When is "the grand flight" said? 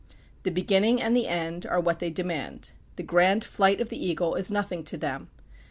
2.95-3.79